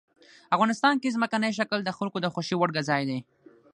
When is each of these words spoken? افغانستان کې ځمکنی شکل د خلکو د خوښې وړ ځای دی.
افغانستان 0.55 0.95
کې 1.01 1.13
ځمکنی 1.15 1.51
شکل 1.59 1.79
د 1.83 1.89
خلکو 1.97 2.17
د 2.21 2.27
خوښې 2.33 2.55
وړ 2.57 2.69
ځای 2.89 3.03
دی. 3.09 3.19